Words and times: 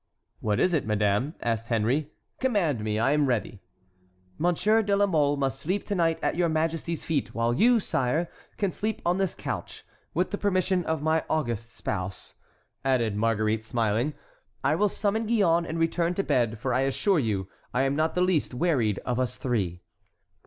"What 0.39 0.59
is 0.59 0.73
it, 0.73 0.83
madame?" 0.87 1.35
asked 1.43 1.67
Henry. 1.67 2.09
"Command 2.39 2.79
me, 2.83 2.97
I 2.97 3.11
am 3.11 3.27
ready." 3.27 3.61
"Monsieur 4.39 4.81
de 4.81 4.95
la 4.95 5.05
Mole 5.05 5.37
must 5.37 5.59
sleep 5.59 5.85
to 5.85 5.93
night 5.93 6.17
at 6.23 6.35
your 6.35 6.49
majesty's 6.49 7.05
feet, 7.05 7.35
while 7.35 7.53
you, 7.53 7.79
sire, 7.79 8.27
can 8.57 8.71
sleep 8.71 9.03
on 9.05 9.19
this 9.19 9.35
couch. 9.35 9.85
With 10.15 10.31
the 10.31 10.39
permission 10.39 10.83
of 10.85 11.03
my 11.03 11.23
august 11.29 11.71
spouse," 11.75 12.33
added 12.83 13.15
Marguerite, 13.15 13.63
smiling, 13.63 14.15
"I 14.63 14.73
will 14.73 14.89
summon 14.89 15.27
Gillonne 15.27 15.67
and 15.67 15.77
return 15.77 16.15
to 16.15 16.23
bed, 16.23 16.57
for 16.57 16.73
I 16.73 16.79
assure 16.81 17.19
you 17.19 17.47
I 17.71 17.83
am 17.83 17.95
not 17.95 18.15
the 18.15 18.21
least 18.21 18.55
wearied 18.55 18.97
of 19.05 19.19
us 19.19 19.35
three." 19.35 19.83